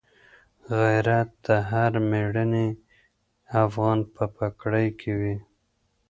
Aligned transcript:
غیرت 0.79 1.29
د 1.45 1.47
هر 1.69 1.91
مېړني 2.09 2.67
افغان 3.63 3.99
په 4.13 4.23
پګړۍ 4.35 4.87
کي 4.99 5.11
وي. 5.19 5.35